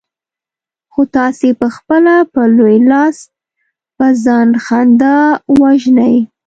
خو 0.91 1.01
تاسې 1.15 1.47
پخپله 1.61 2.15
په 2.33 2.41
لوی 2.57 2.77
لاس 2.91 3.17
په 3.97 4.05
ځان 4.23 4.49
خندا 4.65 5.17
وژنئ. 5.59 6.15